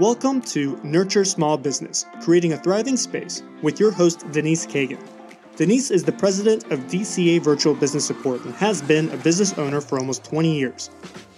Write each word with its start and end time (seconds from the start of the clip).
Welcome 0.00 0.40
to 0.46 0.76
Nurture 0.82 1.24
Small 1.24 1.56
Business, 1.56 2.04
creating 2.20 2.52
a 2.52 2.56
thriving 2.56 2.96
space 2.96 3.44
with 3.62 3.78
your 3.78 3.92
host, 3.92 4.28
Denise 4.32 4.66
Kagan. 4.66 4.98
Denise 5.54 5.92
is 5.92 6.02
the 6.02 6.10
president 6.10 6.64
of 6.72 6.80
DCA 6.88 7.40
Virtual 7.40 7.76
Business 7.76 8.04
Support 8.04 8.44
and 8.44 8.52
has 8.56 8.82
been 8.82 9.08
a 9.10 9.16
business 9.16 9.56
owner 9.56 9.80
for 9.80 10.00
almost 10.00 10.24
20 10.24 10.52
years. 10.52 10.90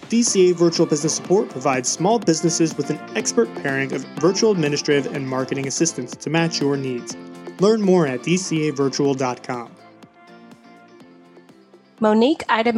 DCA 0.09 0.55
Virtual 0.55 0.87
Business 0.87 1.13
Support 1.13 1.49
provides 1.49 1.87
small 1.87 2.17
businesses 2.17 2.75
with 2.75 2.89
an 2.89 2.97
expert 3.15 3.47
pairing 3.57 3.93
of 3.93 4.03
virtual 4.19 4.53
administrative 4.53 5.13
and 5.13 5.29
marketing 5.29 5.67
assistance 5.67 6.15
to 6.15 6.31
match 6.31 6.59
your 6.59 6.75
needs. 6.77 7.15
Learn 7.59 7.79
more 7.79 8.07
at 8.07 8.21
dcavirtual.com. 8.21 9.71
Monique 11.99 12.41
Ida 12.49 12.73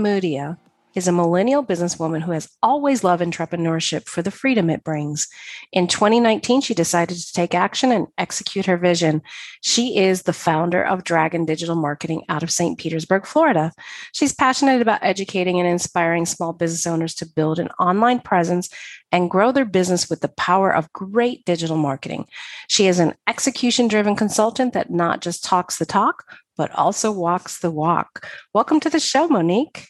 is 0.95 1.07
a 1.07 1.11
millennial 1.11 1.63
businesswoman 1.63 2.21
who 2.21 2.31
has 2.31 2.49
always 2.63 3.03
loved 3.03 3.21
entrepreneurship 3.21 4.07
for 4.07 4.21
the 4.21 4.31
freedom 4.31 4.69
it 4.69 4.83
brings. 4.83 5.27
In 5.71 5.87
2019, 5.87 6.61
she 6.61 6.73
decided 6.73 7.17
to 7.17 7.33
take 7.33 7.53
action 7.53 7.91
and 7.91 8.07
execute 8.17 8.65
her 8.65 8.77
vision. 8.77 9.21
She 9.61 9.97
is 9.97 10.23
the 10.23 10.33
founder 10.33 10.83
of 10.83 11.03
Dragon 11.03 11.45
Digital 11.45 11.75
Marketing 11.75 12.23
out 12.27 12.43
of 12.43 12.51
St. 12.51 12.77
Petersburg, 12.77 13.25
Florida. 13.25 13.71
She's 14.13 14.33
passionate 14.33 14.81
about 14.81 15.03
educating 15.03 15.59
and 15.59 15.67
inspiring 15.69 16.25
small 16.25 16.53
business 16.53 16.87
owners 16.87 17.13
to 17.15 17.27
build 17.27 17.59
an 17.59 17.69
online 17.79 18.19
presence 18.19 18.69
and 19.11 19.29
grow 19.29 19.51
their 19.51 19.65
business 19.65 20.09
with 20.09 20.21
the 20.21 20.27
power 20.27 20.73
of 20.73 20.91
great 20.93 21.45
digital 21.45 21.77
marketing. 21.77 22.25
She 22.67 22.87
is 22.87 22.99
an 22.99 23.13
execution 23.27 23.87
driven 23.87 24.15
consultant 24.15 24.73
that 24.73 24.89
not 24.89 25.21
just 25.21 25.43
talks 25.43 25.77
the 25.77 25.85
talk, 25.85 26.25
but 26.57 26.71
also 26.71 27.11
walks 27.11 27.59
the 27.59 27.71
walk. 27.71 28.27
Welcome 28.53 28.79
to 28.81 28.89
the 28.89 28.99
show, 28.99 29.27
Monique. 29.27 29.87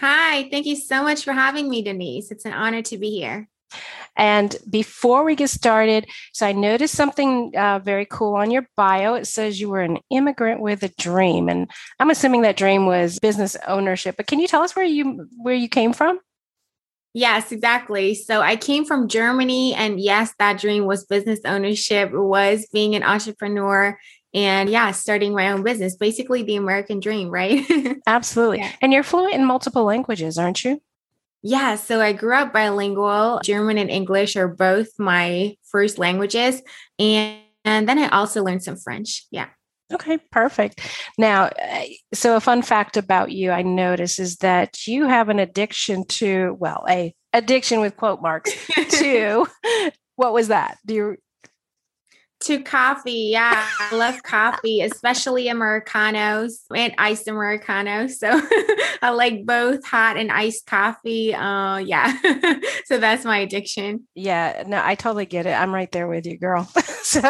Hi, 0.00 0.48
thank 0.48 0.64
you 0.64 0.76
so 0.76 1.02
much 1.02 1.24
for 1.24 1.34
having 1.34 1.68
me, 1.68 1.82
Denise. 1.82 2.30
It's 2.30 2.46
an 2.46 2.54
honor 2.54 2.80
to 2.80 2.96
be 2.96 3.10
here. 3.10 3.50
And 4.16 4.56
before 4.70 5.24
we 5.24 5.36
get 5.36 5.50
started, 5.50 6.08
so 6.32 6.46
I 6.46 6.52
noticed 6.52 6.94
something 6.94 7.52
uh, 7.54 7.80
very 7.80 8.06
cool 8.06 8.34
on 8.34 8.50
your 8.50 8.66
bio. 8.78 9.12
It 9.12 9.26
says 9.26 9.60
you 9.60 9.68
were 9.68 9.82
an 9.82 9.98
immigrant 10.10 10.62
with 10.62 10.82
a 10.82 10.88
dream, 10.98 11.50
and 11.50 11.70
I'm 11.98 12.08
assuming 12.08 12.40
that 12.42 12.56
dream 12.56 12.86
was 12.86 13.18
business 13.18 13.58
ownership. 13.68 14.16
But 14.16 14.26
can 14.26 14.40
you 14.40 14.48
tell 14.48 14.62
us 14.62 14.74
where 14.74 14.86
you 14.86 15.28
where 15.36 15.54
you 15.54 15.68
came 15.68 15.92
from? 15.92 16.18
Yes, 17.12 17.52
exactly. 17.52 18.14
So 18.14 18.40
I 18.40 18.56
came 18.56 18.86
from 18.86 19.06
Germany, 19.06 19.74
and 19.74 20.00
yes, 20.00 20.32
that 20.38 20.60
dream 20.60 20.86
was 20.86 21.04
business 21.04 21.40
ownership, 21.44 22.10
was 22.12 22.66
being 22.72 22.94
an 22.94 23.02
entrepreneur 23.02 23.98
and 24.32 24.68
yeah, 24.68 24.90
starting 24.92 25.34
my 25.34 25.50
own 25.50 25.62
business, 25.62 25.96
basically 25.96 26.42
the 26.42 26.56
American 26.56 27.00
dream, 27.00 27.30
right? 27.30 27.64
Absolutely. 28.06 28.58
Yeah. 28.58 28.72
And 28.80 28.92
you're 28.92 29.02
fluent 29.02 29.34
in 29.34 29.44
multiple 29.44 29.84
languages, 29.84 30.38
aren't 30.38 30.64
you? 30.64 30.80
Yeah, 31.42 31.76
so 31.76 32.00
I 32.00 32.12
grew 32.12 32.34
up 32.34 32.52
bilingual. 32.52 33.40
German 33.42 33.78
and 33.78 33.90
English 33.90 34.36
are 34.36 34.48
both 34.48 34.88
my 34.98 35.56
first 35.64 35.98
languages. 35.98 36.62
And, 36.98 37.40
and 37.64 37.88
then 37.88 37.98
I 37.98 38.08
also 38.08 38.44
learned 38.44 38.62
some 38.62 38.76
French. 38.76 39.26
Yeah. 39.30 39.48
Okay, 39.92 40.18
perfect. 40.30 40.86
Now, 41.18 41.46
uh, 41.46 41.84
so 42.14 42.36
a 42.36 42.40
fun 42.40 42.62
fact 42.62 42.96
about 42.96 43.32
you 43.32 43.50
I 43.50 43.62
notice 43.62 44.18
is 44.18 44.36
that 44.36 44.86
you 44.86 45.06
have 45.08 45.28
an 45.28 45.40
addiction 45.40 46.04
to, 46.06 46.56
well, 46.60 46.84
a 46.88 47.12
addiction 47.32 47.80
with 47.80 47.96
quote 47.96 48.22
marks 48.22 48.52
to 48.90 49.46
what 50.16 50.32
was 50.32 50.48
that? 50.48 50.78
Do 50.86 50.94
you 50.94 51.16
to 52.40 52.62
coffee. 52.62 53.30
Yeah, 53.32 53.66
I 53.78 53.94
love 53.94 54.22
coffee, 54.22 54.80
especially 54.80 55.48
Americanos 55.48 56.64
and 56.74 56.94
iced 56.98 57.28
Americanos. 57.28 58.18
So 58.18 58.28
I 59.02 59.10
like 59.10 59.44
both 59.44 59.84
hot 59.84 60.16
and 60.16 60.32
iced 60.32 60.66
coffee. 60.66 61.34
Uh, 61.34 61.78
yeah. 61.78 62.16
so 62.86 62.98
that's 62.98 63.24
my 63.24 63.38
addiction. 63.38 64.06
Yeah, 64.14 64.64
no, 64.66 64.80
I 64.82 64.94
totally 64.94 65.26
get 65.26 65.46
it. 65.46 65.52
I'm 65.52 65.74
right 65.74 65.90
there 65.92 66.08
with 66.08 66.26
you, 66.26 66.38
girl. 66.38 66.64
so 67.02 67.20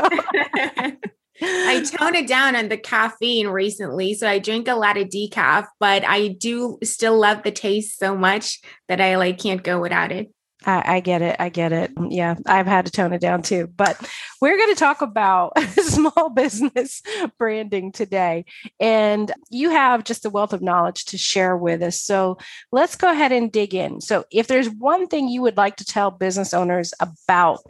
I 1.42 1.84
toned 1.84 2.16
it 2.16 2.28
down 2.28 2.54
on 2.54 2.68
the 2.68 2.76
caffeine 2.76 3.48
recently. 3.48 4.14
So 4.14 4.28
I 4.28 4.38
drink 4.38 4.68
a 4.68 4.74
lot 4.74 4.96
of 4.96 5.08
decaf, 5.08 5.66
but 5.78 6.04
I 6.06 6.28
do 6.28 6.78
still 6.84 7.18
love 7.18 7.42
the 7.42 7.50
taste 7.50 7.98
so 7.98 8.16
much 8.16 8.60
that 8.88 9.00
I 9.00 9.16
like 9.16 9.38
can't 9.38 9.62
go 9.62 9.80
without 9.80 10.12
it. 10.12 10.30
I, 10.66 10.96
I, 10.96 11.00
get 11.00 11.22
it. 11.22 11.36
I 11.38 11.48
get 11.48 11.72
it. 11.72 11.92
Um, 11.96 12.10
yeah, 12.10 12.34
I've 12.46 12.66
had 12.66 12.86
to 12.86 12.92
tone 12.92 13.12
it 13.12 13.20
down 13.20 13.42
too. 13.42 13.66
But 13.66 13.98
we're 14.40 14.56
going 14.56 14.74
to 14.74 14.78
talk 14.78 15.00
about 15.00 15.58
small 15.70 16.30
business 16.30 17.02
branding 17.38 17.92
today. 17.92 18.44
And 18.78 19.32
you 19.50 19.70
have 19.70 20.04
just 20.04 20.26
a 20.26 20.30
wealth 20.30 20.52
of 20.52 20.62
knowledge 20.62 21.06
to 21.06 21.18
share 21.18 21.56
with 21.56 21.82
us. 21.82 22.00
So 22.00 22.38
let's 22.72 22.96
go 22.96 23.10
ahead 23.10 23.32
and 23.32 23.50
dig 23.50 23.74
in. 23.74 24.00
So, 24.00 24.24
if 24.30 24.46
there's 24.46 24.68
one 24.68 25.06
thing 25.06 25.28
you 25.28 25.42
would 25.42 25.56
like 25.56 25.76
to 25.76 25.84
tell 25.84 26.10
business 26.10 26.52
owners 26.52 26.92
about 27.00 27.60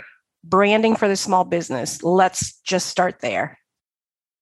branding 0.42 0.96
for 0.96 1.06
the 1.06 1.16
small 1.16 1.44
business, 1.44 2.02
let's 2.02 2.58
just 2.60 2.86
start 2.86 3.20
there. 3.20 3.58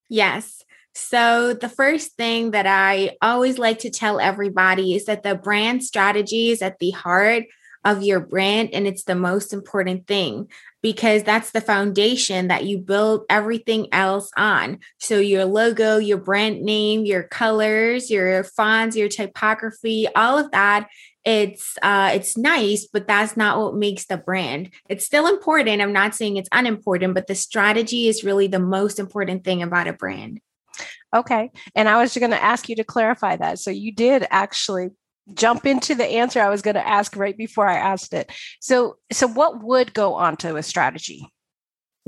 Yes. 0.09 0.63
So, 0.95 1.55
the 1.55 1.69
first 1.69 2.17
thing 2.17 2.53
that 2.53 2.67
I 2.67 3.17
always 3.21 3.59
like 3.59 3.81
to 3.81 3.91
tell 3.91 4.19
everybody 4.19 4.95
is 4.95 5.05
that 5.05 5.23
the 5.23 5.35
brand 5.35 5.85
strategy 5.85 6.51
is 6.51 6.63
at 6.63 6.79
the 6.79 6.91
heart 6.91 7.45
of 7.89 8.03
your 8.03 8.21
brand 8.21 8.71
and 8.73 8.87
it's 8.87 9.05
the 9.05 9.15
most 9.15 9.53
important 9.53 10.07
thing 10.07 10.49
because 10.83 11.23
that's 11.23 11.51
the 11.51 11.61
foundation 11.61 12.49
that 12.49 12.65
you 12.65 12.79
build 12.79 13.25
everything 13.29 13.89
else 13.93 14.31
on. 14.37 14.79
So 14.99 15.19
your 15.19 15.45
logo, 15.45 15.97
your 15.97 16.19
brand 16.19 16.63
name, 16.63 17.05
your 17.05 17.25
colors, 17.25 18.11
your 18.11 18.45
fonts, 18.45 18.97
your 18.97 19.09
typography, 19.09 20.07
all 20.15 20.39
of 20.39 20.51
that 20.53 20.89
it's 21.25 21.77
uh 21.83 22.11
it's 22.15 22.39
nice 22.39 22.87
but 22.91 23.07
that's 23.07 23.37
not 23.37 23.59
what 23.59 23.75
makes 23.75 24.07
the 24.07 24.17
brand. 24.17 24.71
It's 24.89 25.05
still 25.05 25.27
important. 25.27 25.83
I'm 25.83 25.93
not 25.93 26.15
saying 26.15 26.37
it's 26.37 26.49
unimportant 26.53 27.15
but 27.15 27.27
the 27.27 27.35
strategy 27.35 28.09
is 28.09 28.25
really 28.25 28.47
the 28.47 28.61
most 28.61 28.99
important 28.99 29.45
thing 29.45 29.63
about 29.63 29.89
a 29.89 29.93
brand. 29.93 30.41
Okay. 31.15 31.51
And 31.75 31.89
i 31.89 32.01
was 32.01 32.17
going 32.17 32.31
to 32.31 32.43
ask 32.43 32.69
you 32.69 32.77
to 32.77 32.85
clarify 32.85 33.37
that. 33.37 33.59
So 33.59 33.71
you 33.71 33.93
did 33.93 34.27
actually 34.31 34.91
jump 35.35 35.67
into 35.67 35.95
the 35.95 36.05
answer 36.05 36.41
I 36.41 36.49
was 36.49 36.63
going 36.63 36.75
to 36.75 36.87
ask 36.87 37.17
right 37.17 37.37
before 37.37 37.67
I 37.67 37.77
asked 37.77 38.15
it. 38.15 38.31
So, 38.61 38.97
so 39.13 39.27
what 39.27 39.63
would 39.63 39.95
go 39.95 40.15
onto 40.15 40.57
a 40.57 40.63
strategy? 40.63 41.31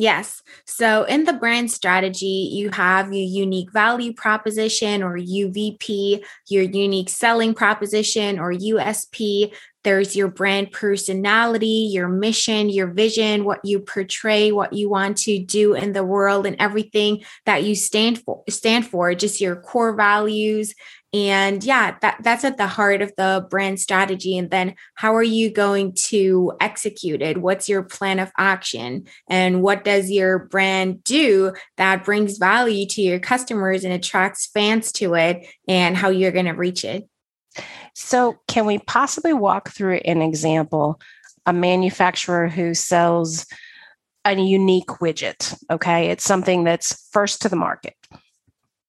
Yes. 0.01 0.43
So 0.65 1.05
in 1.05 1.25
the 1.25 1.35
brand 1.35 1.71
strategy, 1.71 2.49
you 2.53 2.71
have 2.71 3.13
your 3.13 3.27
unique 3.27 3.71
value 3.71 4.15
proposition 4.15 5.03
or 5.03 5.19
UVP, 5.19 6.25
your 6.49 6.63
unique 6.63 7.11
selling 7.11 7.53
proposition 7.53 8.39
or 8.39 8.51
USP. 8.51 9.53
There's 9.85 10.17
your 10.17 10.29
brand 10.29 10.73
personality, 10.73 11.91
your 11.93 12.09
mission, 12.09 12.71
your 12.71 12.87
vision, 12.87 13.45
what 13.45 13.61
you 13.63 13.81
portray, 13.81 14.53
what 14.53 14.73
you 14.73 14.89
want 14.89 15.19
to 15.19 15.39
do 15.39 15.75
in 15.75 15.93
the 15.93 16.05
world 16.05 16.47
and 16.47 16.57
everything 16.59 17.23
that 17.45 17.65
you 17.65 17.75
stand 17.75 18.23
for, 18.23 18.43
stand 18.49 18.87
for, 18.87 19.15
just 19.15 19.39
your 19.39 19.57
core 19.57 19.95
values 19.95 20.75
and 21.13 21.65
yeah 21.65 21.97
that 22.03 22.19
that's 22.23 22.45
at 22.45 22.57
the 22.57 22.69
heart 22.69 23.03
of 23.03 23.13
the 23.17 23.47
brand 23.51 23.81
strategy. 23.81 24.39
And 24.39 24.51
then 24.51 24.75
how 24.95 25.15
are 25.17 25.23
you 25.23 25.51
going 25.51 25.95
to 25.95 26.53
execute 26.61 27.21
it? 27.21 27.39
What's 27.39 27.69
your 27.69 27.83
plan 27.83 28.21
of 28.21 28.31
action? 28.39 29.07
And 29.29 29.63
what 29.63 29.85
does 29.85 30.11
your 30.11 30.39
brand 30.39 31.03
do 31.03 31.53
that 31.77 32.05
brings 32.05 32.39
value 32.39 32.87
to 32.87 33.03
your 33.03 33.19
customers 33.19 33.85
and 33.85 33.93
attracts 33.93 34.47
fans 34.47 34.93
to 34.93 35.15
it 35.15 35.47
and 35.67 35.97
how 35.97 36.11
you're 36.11 36.33
going 36.33 36.47
to 36.47 36.53
reach 36.53 36.85
it? 36.85 37.09
So 37.95 38.39
can 38.47 38.67
we 38.67 38.79
possibly 38.79 39.33
walk 39.33 39.71
through 39.71 39.97
an 40.05 40.23
example? 40.23 41.01
A 41.47 41.53
manufacturer 41.53 42.49
who 42.49 42.75
sells 42.75 43.47
a 44.25 44.35
unique 44.35 44.87
widget 45.01 45.59
okay? 45.71 46.11
It's 46.11 46.25
something 46.25 46.63
that's 46.63 47.09
first 47.11 47.43
to 47.43 47.49
the 47.49 47.57
market. 47.57 47.95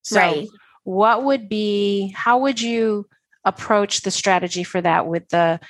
So 0.02 0.20
right 0.20 0.48
what 0.84 1.24
would 1.24 1.48
be 1.48 2.12
how 2.16 2.38
would 2.38 2.60
you 2.60 3.06
approach 3.44 4.02
the 4.02 4.10
strategy 4.10 4.64
for 4.64 4.80
that 4.80 5.06
with 5.06 5.28
the 5.28 5.60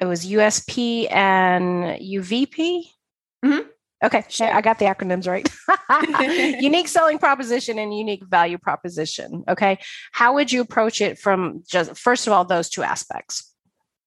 it 0.00 0.06
was 0.06 0.26
USP 0.26 1.10
and 1.12 2.00
UVP? 2.00 2.84
Mm-hmm. 3.44 3.68
Okay, 4.04 4.24
sure. 4.28 4.52
I 4.52 4.60
got 4.60 4.78
the 4.78 4.84
acronyms 4.84 5.26
right. 5.26 5.48
unique 6.60 6.88
selling 6.88 7.18
proposition 7.18 7.78
and 7.78 7.96
unique 7.96 8.24
value 8.26 8.58
proposition. 8.58 9.44
Okay, 9.48 9.78
how 10.12 10.34
would 10.34 10.52
you 10.52 10.60
approach 10.60 11.00
it 11.00 11.18
from 11.18 11.62
just 11.66 11.96
first 11.96 12.26
of 12.26 12.32
all 12.32 12.44
those 12.44 12.68
two 12.68 12.82
aspects? 12.82 13.53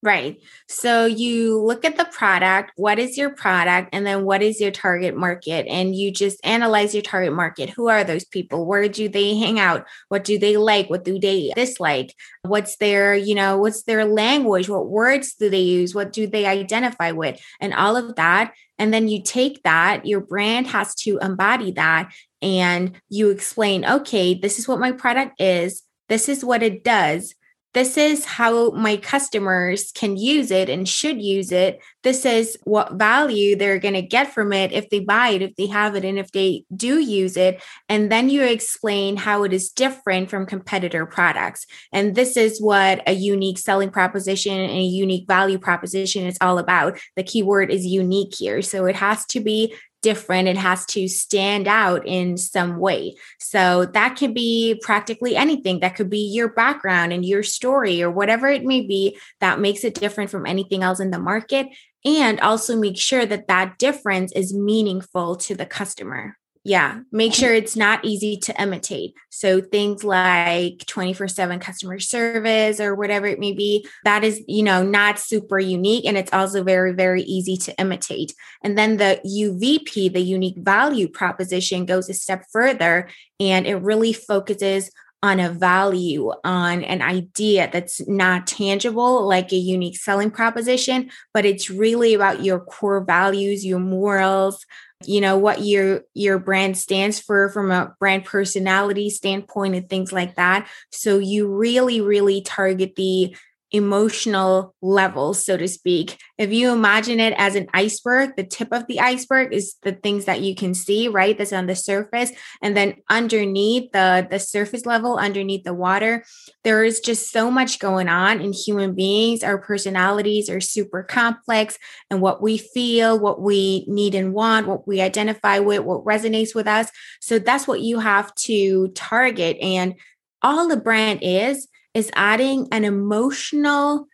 Right. 0.00 0.40
So 0.68 1.06
you 1.06 1.60
look 1.60 1.84
at 1.84 1.96
the 1.96 2.04
product, 2.04 2.70
what 2.76 3.00
is 3.00 3.18
your 3.18 3.30
product, 3.30 3.88
and 3.92 4.06
then 4.06 4.24
what 4.24 4.42
is 4.42 4.60
your 4.60 4.70
target 4.70 5.16
market? 5.16 5.66
And 5.66 5.92
you 5.92 6.12
just 6.12 6.38
analyze 6.44 6.94
your 6.94 7.02
target 7.02 7.32
market. 7.32 7.70
Who 7.70 7.88
are 7.88 8.04
those 8.04 8.24
people? 8.24 8.64
Where 8.64 8.86
do 8.86 9.08
they 9.08 9.36
hang 9.36 9.58
out? 9.58 9.86
What 10.08 10.22
do 10.22 10.38
they 10.38 10.56
like? 10.56 10.88
What 10.88 11.04
do 11.04 11.18
they 11.18 11.52
dislike? 11.56 12.14
What's 12.42 12.76
their, 12.76 13.16
you 13.16 13.34
know, 13.34 13.58
what's 13.58 13.82
their 13.82 14.04
language? 14.04 14.68
What 14.68 14.88
words 14.88 15.34
do 15.34 15.50
they 15.50 15.62
use? 15.62 15.96
What 15.96 16.12
do 16.12 16.28
they 16.28 16.46
identify 16.46 17.10
with? 17.10 17.40
And 17.60 17.74
all 17.74 17.96
of 17.96 18.14
that. 18.14 18.54
And 18.78 18.94
then 18.94 19.08
you 19.08 19.20
take 19.24 19.64
that, 19.64 20.06
your 20.06 20.20
brand 20.20 20.68
has 20.68 20.94
to 20.96 21.18
embody 21.18 21.72
that, 21.72 22.12
and 22.40 23.00
you 23.08 23.30
explain, 23.30 23.84
okay, 23.84 24.34
this 24.34 24.60
is 24.60 24.68
what 24.68 24.78
my 24.78 24.92
product 24.92 25.40
is. 25.40 25.82
This 26.08 26.28
is 26.28 26.44
what 26.44 26.62
it 26.62 26.84
does 26.84 27.34
this 27.78 27.96
is 27.96 28.24
how 28.24 28.70
my 28.70 28.96
customers 28.96 29.92
can 29.92 30.16
use 30.16 30.50
it 30.50 30.68
and 30.68 30.88
should 30.88 31.22
use 31.22 31.52
it. 31.52 31.80
This 32.02 32.26
is 32.26 32.58
what 32.64 32.94
value 32.94 33.54
they're 33.54 33.78
going 33.78 33.94
to 33.94 34.02
get 34.02 34.34
from 34.34 34.52
it 34.52 34.72
if 34.72 34.90
they 34.90 34.98
buy 34.98 35.28
it, 35.28 35.42
if 35.42 35.54
they 35.54 35.66
have 35.66 35.94
it, 35.94 36.04
and 36.04 36.18
if 36.18 36.32
they 36.32 36.64
do 36.74 36.98
use 36.98 37.36
it. 37.36 37.62
And 37.88 38.10
then 38.10 38.30
you 38.30 38.42
explain 38.42 39.16
how 39.16 39.44
it 39.44 39.52
is 39.52 39.68
different 39.68 40.28
from 40.28 40.44
competitor 40.44 41.06
products. 41.06 41.66
And 41.92 42.16
this 42.16 42.36
is 42.36 42.60
what 42.60 43.00
a 43.06 43.12
unique 43.12 43.58
selling 43.58 43.90
proposition 43.90 44.58
and 44.58 44.72
a 44.72 44.82
unique 44.82 45.28
value 45.28 45.58
proposition 45.60 46.26
is 46.26 46.36
all 46.40 46.58
about. 46.58 46.98
The 47.14 47.22
keyword 47.22 47.70
is 47.70 47.86
unique 47.86 48.34
here. 48.34 48.60
So 48.60 48.86
it 48.86 48.96
has 48.96 49.24
to 49.26 49.40
be 49.40 49.76
different. 50.00 50.48
It 50.48 50.56
has 50.56 50.86
to 50.86 51.08
stand 51.08 51.68
out 51.68 52.06
in 52.06 52.36
some 52.36 52.78
way. 52.78 53.16
So 53.38 53.86
that 53.86 54.16
could 54.16 54.34
be 54.34 54.80
practically 54.82 55.36
anything. 55.36 55.80
That 55.80 55.96
could 55.96 56.08
be 56.08 56.30
your 56.32 56.48
background 56.48 57.12
and 57.12 57.24
your 57.24 57.42
story 57.42 58.02
or 58.02 58.10
whatever 58.10 58.48
it 58.48 58.64
may 58.64 58.80
be 58.80 59.18
that 59.40 59.60
makes 59.60 59.84
it 59.84 59.94
different 59.94 60.30
from 60.30 60.46
anything 60.46 60.82
else 60.82 61.00
in 61.00 61.10
the 61.10 61.18
market. 61.18 61.66
And 62.04 62.40
also 62.40 62.76
make 62.76 62.96
sure 62.96 63.26
that 63.26 63.48
that 63.48 63.78
difference 63.78 64.32
is 64.32 64.54
meaningful 64.54 65.36
to 65.36 65.54
the 65.54 65.66
customer. 65.66 66.37
Yeah, 66.64 67.00
make 67.12 67.32
sure 67.34 67.54
it's 67.54 67.76
not 67.76 68.04
easy 68.04 68.36
to 68.38 68.60
imitate. 68.60 69.14
So 69.30 69.60
things 69.60 70.04
like 70.04 70.78
24/7 70.86 71.60
customer 71.60 71.98
service 71.98 72.80
or 72.80 72.94
whatever 72.94 73.26
it 73.26 73.38
may 73.38 73.52
be, 73.52 73.86
that 74.04 74.24
is, 74.24 74.42
you 74.46 74.62
know, 74.62 74.82
not 74.82 75.18
super 75.18 75.58
unique 75.58 76.04
and 76.04 76.16
it's 76.16 76.32
also 76.32 76.62
very 76.62 76.92
very 76.92 77.22
easy 77.22 77.56
to 77.58 77.74
imitate. 77.78 78.34
And 78.62 78.76
then 78.76 78.96
the 78.96 79.20
UVP, 79.24 80.12
the 80.12 80.20
unique 80.20 80.58
value 80.58 81.08
proposition 81.08 81.86
goes 81.86 82.08
a 82.10 82.14
step 82.14 82.44
further 82.52 83.08
and 83.40 83.66
it 83.66 83.76
really 83.76 84.12
focuses 84.12 84.90
on 85.20 85.40
a 85.40 85.50
value, 85.50 86.30
on 86.44 86.84
an 86.84 87.02
idea 87.02 87.68
that's 87.72 88.06
not 88.06 88.46
tangible, 88.46 89.26
like 89.26 89.52
a 89.52 89.56
unique 89.56 89.96
selling 89.96 90.30
proposition, 90.30 91.10
but 91.34 91.44
it's 91.44 91.68
really 91.68 92.14
about 92.14 92.44
your 92.44 92.60
core 92.60 93.02
values, 93.02 93.66
your 93.66 93.80
morals, 93.80 94.64
you 95.04 95.20
know 95.20 95.38
what 95.38 95.62
your 95.62 96.02
your 96.14 96.38
brand 96.38 96.76
stands 96.76 97.20
for 97.20 97.48
from 97.50 97.70
a 97.70 97.94
brand 98.00 98.24
personality 98.24 99.10
standpoint 99.10 99.74
and 99.74 99.88
things 99.88 100.12
like 100.12 100.34
that. 100.36 100.68
So 100.90 101.18
you 101.18 101.48
really 101.48 102.00
really 102.00 102.40
target 102.42 102.96
the 102.96 103.36
emotional 103.70 104.74
levels, 104.80 105.44
so 105.44 105.56
to 105.56 105.68
speak. 105.68 106.18
If 106.38 106.52
you 106.52 106.72
imagine 106.72 107.20
it 107.20 107.34
as 107.36 107.54
an 107.54 107.66
iceberg, 107.74 108.36
the 108.36 108.44
tip 108.44 108.68
of 108.72 108.86
the 108.86 109.00
iceberg 109.00 109.52
is 109.52 109.74
the 109.82 109.92
things 109.92 110.24
that 110.24 110.40
you 110.40 110.54
can 110.54 110.72
see, 110.72 111.08
right? 111.08 111.36
That's 111.36 111.52
on 111.52 111.66
the 111.66 111.76
surface. 111.76 112.32
And 112.62 112.76
then 112.76 112.94
underneath 113.10 113.92
the, 113.92 114.26
the 114.30 114.38
surface 114.38 114.86
level, 114.86 115.18
underneath 115.18 115.64
the 115.64 115.74
water, 115.74 116.24
there 116.64 116.82
is 116.82 117.00
just 117.00 117.30
so 117.30 117.50
much 117.50 117.78
going 117.78 118.08
on 118.08 118.40
in 118.40 118.52
human 118.52 118.94
beings. 118.94 119.44
Our 119.44 119.58
personalities 119.58 120.48
are 120.48 120.60
super 120.60 121.02
complex, 121.02 121.78
and 122.10 122.22
what 122.22 122.40
we 122.40 122.56
feel, 122.58 123.18
what 123.18 123.40
we 123.42 123.84
need 123.86 124.14
and 124.14 124.32
want, 124.32 124.66
what 124.66 124.88
we 124.88 125.00
identify 125.00 125.58
with, 125.58 125.80
what 125.80 126.04
resonates 126.04 126.54
with 126.54 126.66
us. 126.66 126.90
So 127.20 127.38
that's 127.38 127.68
what 127.68 127.80
you 127.80 128.00
have 128.00 128.34
to 128.36 128.88
target. 128.88 129.58
And 129.60 129.94
all 130.42 130.68
the 130.68 130.76
brand 130.76 131.20
is 131.22 131.68
is 131.98 132.10
adding 132.14 132.68
an 132.70 132.84
emotional 132.84 134.06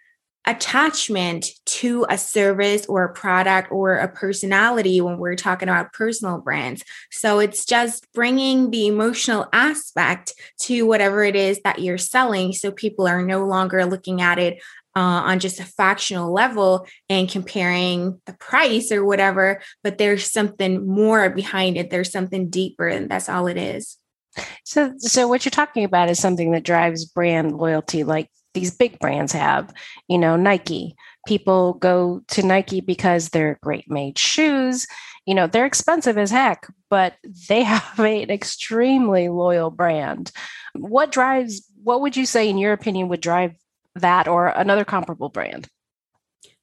attachment 0.47 1.47
to 1.65 2.05
a 2.09 2.19
service 2.19 2.85
or 2.87 3.05
a 3.05 3.13
product 3.13 3.71
or 3.71 3.97
a 3.97 4.09
personality 4.09 5.01
when 5.01 5.19
we're 5.19 5.37
talking 5.37 5.69
about 5.69 5.93
personal 5.93 6.39
brands. 6.39 6.83
So 7.11 7.39
it's 7.39 7.65
just 7.65 8.07
bringing 8.13 8.71
the 8.71 8.87
emotional 8.87 9.47
aspect 9.53 10.35
to 10.61 10.87
whatever 10.87 11.25
it 11.25 11.37
is 11.37 11.61
that 11.65 11.81
you're 11.81 11.99
selling. 11.99 12.53
So 12.53 12.73
people 12.73 13.07
are 13.07 13.23
no 13.23 13.45
longer 13.47 13.85
looking 13.87 14.21
at 14.21 14.39
it 14.39 14.63
uh, 14.97 15.01
on 15.01 15.41
just 15.41 15.61
a 15.61 15.65
factional 15.65 16.33
level 16.33 16.87
and 17.09 17.29
comparing 17.29 18.21
the 18.27 18.35
price 18.35 18.93
or 18.93 19.05
whatever, 19.05 19.61
but 19.83 19.99
there's 19.99 20.31
something 20.31 20.87
more 20.87 21.31
behind 21.31 21.77
it. 21.77 21.91
There's 21.91 22.13
something 22.13 22.49
deeper, 22.49 22.87
and 22.87 23.11
that's 23.11 23.29
all 23.29 23.47
it 23.47 23.57
is. 23.57 23.99
So, 24.65 24.93
so 24.99 25.29
what 25.29 25.45
you're 25.45 25.51
talking 25.51 25.85
about 25.85 26.09
is 26.09 26.19
something 26.19 26.53
that 26.53 26.65
drives 26.65 27.05
brand 27.05 27.57
loyalty, 27.57 28.05
like 28.05 28.31
these 28.55 28.75
big 28.75 28.99
brands 28.99 29.33
have. 29.33 29.73
You 30.09 30.19
know, 30.19 30.37
Nike. 30.37 30.97
People 31.27 31.75
go 31.75 32.23
to 32.29 32.43
Nike 32.43 32.81
because 32.81 33.31
they're 33.31 33.59
great 33.63 33.91
made 33.91 34.19
shoes. 34.19 34.87
You 35.27 35.35
know, 35.35 35.47
they're 35.47 35.67
expensive 35.67 36.19
as 36.19 36.31
heck, 36.31 36.67
but 36.91 37.15
they 37.49 37.63
have 37.65 37.99
an 37.99 38.31
extremely 38.31 39.29
loyal 39.29 39.71
brand. 39.71 40.31
What 40.75 41.13
drives? 41.13 41.67
What 41.83 42.01
would 42.01 42.17
you 42.17 42.27
say, 42.27 42.49
in 42.49 42.59
your 42.59 42.73
opinion, 42.73 43.09
would 43.09 43.21
drive 43.21 43.55
that 43.97 44.29
or 44.29 44.49
another 44.49 44.85
comparable 44.85 45.29
brand? 45.29 45.69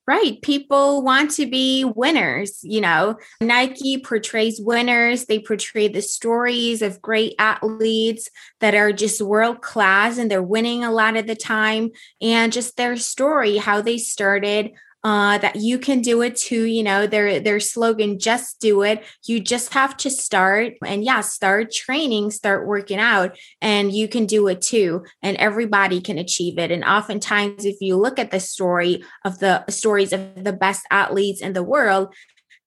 Right. 0.07 0.41
People 0.41 1.03
want 1.03 1.31
to 1.31 1.45
be 1.45 1.85
winners. 1.85 2.59
You 2.63 2.81
know, 2.81 3.17
Nike 3.39 3.99
portrays 3.99 4.59
winners. 4.59 5.25
They 5.25 5.39
portray 5.39 5.87
the 5.87 6.01
stories 6.01 6.81
of 6.81 7.01
great 7.01 7.35
athletes 7.37 8.27
that 8.59 8.73
are 8.73 8.91
just 8.91 9.21
world 9.21 9.61
class 9.61 10.17
and 10.17 10.29
they're 10.29 10.41
winning 10.41 10.83
a 10.83 10.91
lot 10.91 11.17
of 11.17 11.27
the 11.27 11.35
time. 11.35 11.91
And 12.19 12.51
just 12.51 12.77
their 12.77 12.97
story, 12.97 13.57
how 13.57 13.81
they 13.81 13.99
started, 13.99 14.71
uh, 15.03 15.37
that 15.39 15.55
you 15.55 15.79
can 15.79 16.01
do 16.01 16.21
it 16.21 16.35
too. 16.35 16.65
You 16.65 16.83
know, 16.83 17.07
their 17.07 17.39
their 17.39 17.59
slogan, 17.59 18.19
just 18.19 18.59
do 18.59 18.83
it. 18.83 19.03
You 19.25 19.39
just 19.39 19.73
have 19.73 19.97
to 19.97 20.09
start 20.09 20.73
and 20.85 21.03
yeah, 21.03 21.21
start 21.21 21.71
training, 21.71 22.31
start 22.31 22.67
working 22.67 22.99
out, 22.99 23.37
and 23.61 23.91
you 23.91 24.07
can 24.07 24.25
do 24.25 24.47
it 24.47 24.61
too. 24.61 25.03
And 25.21 25.37
everybody 25.37 26.01
can 26.01 26.17
achieve 26.17 26.57
it. 26.57 26.71
And 26.71 26.83
oftentimes, 26.83 27.65
if 27.65 27.77
you 27.81 27.97
look 27.97 28.19
at 28.19 28.31
the 28.31 28.39
story 28.39 29.03
of 29.25 29.39
the 29.39 29.65
stories 29.69 30.13
of 30.13 30.43
the 30.43 30.53
best 30.53 30.85
athletes 30.91 31.41
in 31.41 31.53
the 31.53 31.63
world, 31.63 32.13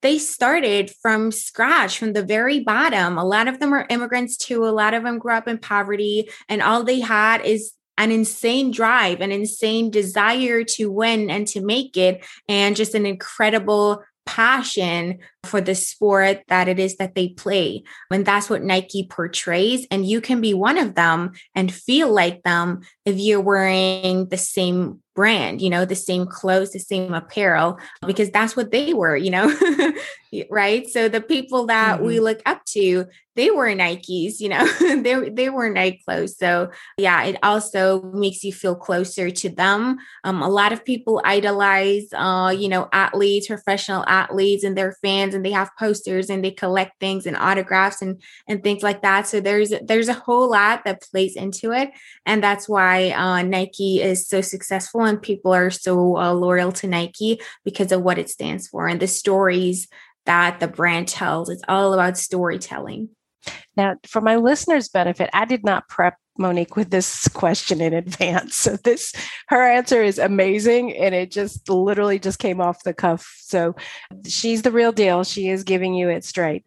they 0.02 0.18
started 0.18 0.90
from 1.00 1.32
scratch, 1.32 1.98
from 1.98 2.12
the 2.12 2.22
very 2.22 2.60
bottom. 2.60 3.16
A 3.16 3.24
lot 3.24 3.48
of 3.48 3.58
them 3.58 3.72
are 3.72 3.86
immigrants 3.88 4.36
too. 4.36 4.64
A 4.66 4.68
lot 4.68 4.92
of 4.92 5.02
them 5.02 5.18
grew 5.18 5.32
up 5.32 5.48
in 5.48 5.58
poverty, 5.58 6.28
and 6.48 6.60
all 6.60 6.84
they 6.84 7.00
had 7.00 7.42
is 7.42 7.72
an 7.96 8.10
insane 8.10 8.70
drive, 8.70 9.20
an 9.20 9.32
insane 9.32 9.90
desire 9.90 10.64
to 10.64 10.90
win 10.90 11.30
and 11.30 11.46
to 11.48 11.60
make 11.60 11.96
it, 11.96 12.24
and 12.48 12.76
just 12.76 12.94
an 12.94 13.06
incredible 13.06 14.02
passion 14.26 15.18
for 15.46 15.60
the 15.60 15.74
sport 15.74 16.42
that 16.48 16.68
it 16.68 16.78
is 16.78 16.96
that 16.96 17.14
they 17.14 17.28
play. 17.28 17.84
And 18.10 18.24
that's 18.24 18.50
what 18.50 18.62
Nike 18.62 19.06
portrays. 19.06 19.86
And 19.90 20.06
you 20.06 20.20
can 20.20 20.40
be 20.40 20.54
one 20.54 20.78
of 20.78 20.94
them 20.94 21.32
and 21.54 21.72
feel 21.72 22.12
like 22.12 22.42
them 22.42 22.80
if 23.04 23.16
you're 23.18 23.40
wearing 23.40 24.28
the 24.28 24.38
same 24.38 25.00
brand, 25.14 25.62
you 25.62 25.70
know, 25.70 25.84
the 25.84 25.94
same 25.94 26.26
clothes, 26.26 26.72
the 26.72 26.78
same 26.78 27.14
apparel, 27.14 27.78
because 28.06 28.30
that's 28.30 28.56
what 28.56 28.72
they 28.72 28.92
were, 28.92 29.16
you 29.16 29.30
know, 29.30 29.54
right? 30.50 30.88
So 30.88 31.08
the 31.08 31.20
people 31.20 31.66
that 31.66 31.96
mm-hmm. 31.96 32.06
we 32.06 32.20
look 32.20 32.40
up 32.46 32.64
to, 32.66 33.06
they 33.36 33.50
were 33.50 33.68
Nikes, 33.68 34.40
you 34.40 34.48
know, 34.48 34.66
they, 34.80 35.28
they 35.28 35.50
were 35.50 35.70
Nike 35.70 36.02
clothes. 36.04 36.36
So 36.36 36.70
yeah, 36.98 37.24
it 37.24 37.36
also 37.42 38.02
makes 38.02 38.42
you 38.42 38.52
feel 38.52 38.74
closer 38.74 39.30
to 39.30 39.48
them. 39.48 39.98
Um, 40.24 40.42
a 40.42 40.48
lot 40.48 40.72
of 40.72 40.84
people 40.84 41.20
idolize, 41.24 42.06
uh, 42.12 42.54
you 42.56 42.68
know, 42.68 42.88
athletes, 42.92 43.46
professional 43.46 44.04
athletes 44.08 44.64
and 44.64 44.76
their 44.76 44.92
fans 45.02 45.33
and 45.34 45.44
they 45.44 45.50
have 45.50 45.70
posters 45.78 46.30
and 46.30 46.44
they 46.44 46.50
collect 46.50 46.98
things 47.00 47.26
and 47.26 47.36
autographs 47.36 48.00
and 48.00 48.22
and 48.48 48.62
things 48.62 48.82
like 48.82 49.02
that. 49.02 49.26
So 49.26 49.40
there's 49.40 49.72
there's 49.82 50.08
a 50.08 50.14
whole 50.14 50.50
lot 50.50 50.84
that 50.84 51.02
plays 51.02 51.36
into 51.36 51.72
it. 51.72 51.90
And 52.24 52.42
that's 52.42 52.68
why 52.68 53.10
uh, 53.10 53.42
nike 53.42 54.00
is 54.00 54.26
so 54.26 54.40
successful 54.40 55.02
and 55.02 55.20
people 55.20 55.52
are 55.52 55.70
so 55.70 56.16
uh, 56.16 56.32
loyal 56.32 56.72
to 56.72 56.86
nike 56.86 57.40
because 57.64 57.92
of 57.92 58.02
what 58.02 58.18
it 58.18 58.30
stands 58.30 58.68
for 58.68 58.86
and 58.88 59.00
the 59.00 59.06
stories 59.06 59.88
that 60.26 60.60
the 60.60 60.68
brand 60.68 61.08
tells. 61.08 61.50
It's 61.50 61.62
all 61.68 61.92
about 61.92 62.16
storytelling 62.16 63.10
now, 63.76 63.96
for 64.06 64.20
my 64.20 64.36
listeners' 64.36 64.88
benefit, 64.88 65.30
I 65.32 65.44
did 65.44 65.64
not 65.64 65.88
prep 65.88 66.16
Monique 66.38 66.76
with 66.76 66.90
this 66.90 67.28
question 67.28 67.80
in 67.80 67.92
advance. 67.94 68.54
So 68.64 68.76
this 68.76 69.12
her 69.48 69.62
answer 69.62 70.02
is 70.02 70.18
amazing 70.18 70.96
and 70.96 71.14
it 71.14 71.30
just 71.30 71.68
literally 71.68 72.18
just 72.18 72.38
came 72.38 72.60
off 72.60 72.82
the 72.82 72.94
cuff. 72.94 73.34
So 73.40 73.76
she's 74.26 74.62
the 74.62 74.70
real 74.70 74.90
deal. 74.90 75.22
She 75.22 75.50
is 75.50 75.64
giving 75.64 75.94
you 75.94 76.08
it 76.08 76.24
straight. 76.24 76.64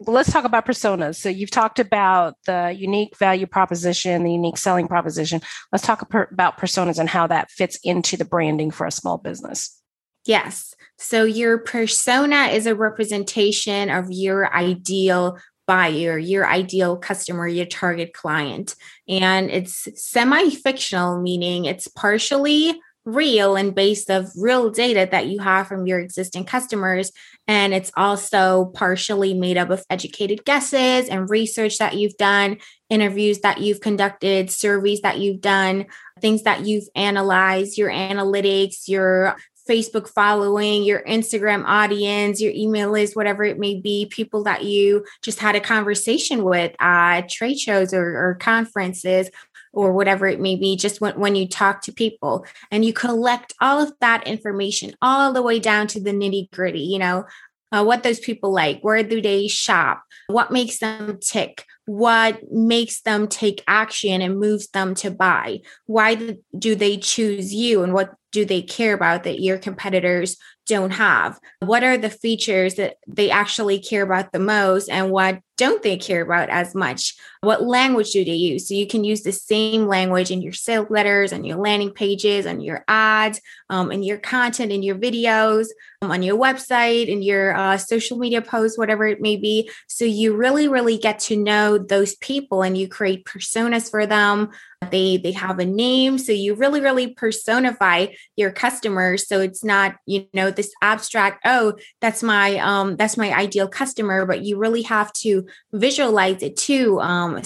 Let's 0.00 0.32
talk 0.32 0.44
about 0.44 0.66
personas. 0.66 1.16
So 1.16 1.28
you've 1.28 1.50
talked 1.50 1.78
about 1.78 2.34
the 2.46 2.74
unique 2.76 3.16
value 3.18 3.46
proposition, 3.46 4.24
the 4.24 4.32
unique 4.32 4.58
selling 4.58 4.88
proposition. 4.88 5.40
Let's 5.70 5.86
talk 5.86 6.02
about 6.02 6.58
personas 6.58 6.98
and 6.98 7.08
how 7.08 7.28
that 7.28 7.50
fits 7.50 7.78
into 7.84 8.16
the 8.16 8.24
branding 8.24 8.70
for 8.70 8.86
a 8.86 8.90
small 8.90 9.16
business. 9.16 9.80
Yes. 10.26 10.74
So 10.98 11.24
your 11.24 11.58
persona 11.58 12.46
is 12.46 12.66
a 12.66 12.74
representation 12.74 13.90
of 13.90 14.10
your 14.10 14.52
ideal 14.52 15.38
buyer, 15.66 16.18
your 16.18 16.46
ideal 16.46 16.96
customer, 16.96 17.46
your 17.46 17.66
target 17.66 18.12
client. 18.12 18.74
And 19.08 19.50
it's 19.50 19.88
semi 19.94 20.50
fictional, 20.50 21.20
meaning 21.20 21.64
it's 21.64 21.88
partially 21.88 22.80
real 23.06 23.54
and 23.54 23.74
based 23.74 24.10
of 24.10 24.30
real 24.36 24.68
data 24.68 25.08
that 25.10 25.26
you 25.26 25.38
have 25.38 25.68
from 25.68 25.86
your 25.86 26.00
existing 26.00 26.44
customers 26.44 27.12
and 27.46 27.72
it's 27.72 27.92
also 27.96 28.72
partially 28.74 29.32
made 29.32 29.56
up 29.56 29.70
of 29.70 29.84
educated 29.88 30.44
guesses 30.44 31.08
and 31.08 31.30
research 31.30 31.78
that 31.78 31.94
you've 31.94 32.16
done 32.16 32.56
interviews 32.90 33.38
that 33.40 33.60
you've 33.60 33.80
conducted 33.80 34.50
surveys 34.50 35.00
that 35.02 35.20
you've 35.20 35.40
done 35.40 35.86
things 36.20 36.42
that 36.42 36.66
you've 36.66 36.88
analyzed 36.96 37.78
your 37.78 37.90
analytics 37.90 38.88
your 38.88 39.36
Facebook 39.68 40.08
following, 40.08 40.84
your 40.84 41.02
Instagram 41.02 41.64
audience, 41.66 42.40
your 42.40 42.52
email 42.54 42.90
list, 42.90 43.16
whatever 43.16 43.44
it 43.44 43.58
may 43.58 43.80
be, 43.80 44.06
people 44.06 44.44
that 44.44 44.64
you 44.64 45.04
just 45.22 45.40
had 45.40 45.56
a 45.56 45.60
conversation 45.60 46.44
with 46.44 46.74
at 46.80 47.28
trade 47.28 47.58
shows 47.58 47.92
or, 47.92 48.04
or 48.04 48.34
conferences 48.36 49.30
or 49.72 49.92
whatever 49.92 50.26
it 50.26 50.40
may 50.40 50.56
be, 50.56 50.74
just 50.74 51.00
when, 51.00 51.18
when 51.18 51.36
you 51.36 51.46
talk 51.46 51.82
to 51.82 51.92
people. 51.92 52.46
And 52.70 52.84
you 52.84 52.92
collect 52.92 53.52
all 53.60 53.82
of 53.82 53.92
that 54.00 54.26
information 54.26 54.94
all 55.02 55.32
the 55.32 55.42
way 55.42 55.58
down 55.58 55.86
to 55.88 56.00
the 56.00 56.12
nitty 56.12 56.50
gritty, 56.50 56.80
you 56.80 56.98
know, 56.98 57.26
uh, 57.72 57.84
what 57.84 58.02
those 58.02 58.20
people 58.20 58.52
like, 58.52 58.80
where 58.80 59.02
do 59.02 59.20
they 59.20 59.48
shop, 59.48 60.02
what 60.28 60.50
makes 60.50 60.78
them 60.78 61.18
tick, 61.20 61.64
what 61.86 62.40
makes 62.50 63.00
them 63.02 63.28
take 63.28 63.64
action 63.66 64.20
and 64.20 64.38
moves 64.38 64.68
them 64.68 64.94
to 64.96 65.10
buy, 65.10 65.60
why 65.86 66.36
do 66.56 66.74
they 66.74 66.98
choose 66.98 67.54
you, 67.54 67.82
and 67.82 67.94
what 67.94 68.14
do 68.32 68.44
they 68.44 68.60
care 68.60 68.92
about 68.92 69.24
that 69.24 69.40
your 69.40 69.56
competitors 69.56 70.36
don't 70.66 70.90
have? 70.90 71.38
What 71.60 71.84
are 71.84 71.96
the 71.96 72.10
features 72.10 72.74
that 72.74 72.96
they 73.06 73.30
actually 73.30 73.78
care 73.78 74.02
about 74.02 74.32
the 74.32 74.38
most 74.38 74.88
and 74.88 75.10
what 75.10 75.40
don't 75.56 75.82
they 75.82 75.96
care 75.96 76.20
about 76.20 76.50
as 76.50 76.74
much? 76.74 77.14
What 77.40 77.62
language 77.62 78.10
do 78.10 78.24
they 78.24 78.32
use? 78.32 78.68
So 78.68 78.74
you 78.74 78.86
can 78.86 79.04
use 79.04 79.22
the 79.22 79.32
same 79.32 79.86
language 79.86 80.30
in 80.30 80.42
your 80.42 80.52
sales 80.52 80.88
letters 80.90 81.32
and 81.32 81.46
your 81.46 81.56
landing 81.56 81.92
pages 81.92 82.44
and 82.44 82.62
your 82.62 82.84
ads 82.88 83.40
um, 83.70 83.90
your 83.92 84.18
content 84.18 84.70
and 84.70 84.84
your 84.84 84.96
videos 84.96 85.68
um, 86.02 86.10
on 86.10 86.22
your 86.22 86.38
website 86.38 87.10
and 87.10 87.24
your 87.24 87.56
uh, 87.56 87.78
social 87.78 88.18
media 88.18 88.42
posts, 88.42 88.76
whatever 88.76 89.06
it 89.06 89.20
may 89.20 89.36
be. 89.36 89.70
So 89.86 90.04
you 90.04 90.36
really, 90.36 90.68
really 90.68 90.98
get 90.98 91.18
to 91.20 91.36
know 91.36 91.75
those 91.78 92.14
people 92.16 92.62
and 92.62 92.76
you 92.76 92.88
create 92.88 93.24
personas 93.24 93.90
for 93.90 94.06
them. 94.06 94.50
They 94.90 95.16
they 95.16 95.32
have 95.32 95.58
a 95.58 95.64
name. 95.64 96.18
So 96.18 96.32
you 96.32 96.54
really 96.54 96.80
really 96.80 97.08
personify 97.14 98.08
your 98.36 98.50
customers. 98.50 99.26
So 99.26 99.40
it's 99.40 99.64
not 99.64 99.96
you 100.06 100.26
know 100.34 100.50
this 100.50 100.72
abstract 100.82 101.42
oh 101.44 101.74
that's 102.00 102.22
my 102.22 102.56
um 102.58 102.96
that's 102.96 103.16
my 103.16 103.32
ideal 103.32 103.68
customer 103.68 104.26
but 104.26 104.42
you 104.42 104.58
really 104.58 104.82
have 104.82 105.12
to 105.14 105.46
visualize 105.72 106.42
it 106.42 106.56
too 106.56 107.00
um 107.00 107.40